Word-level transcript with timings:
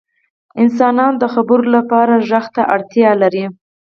•انسانان 0.63 1.13
د 1.17 1.23
خبرو 1.33 1.65
لپاره 1.75 2.13
ږغ 2.29 2.45
ته 2.55 2.61
اړتیا 2.75 3.11
لري. 3.21 3.45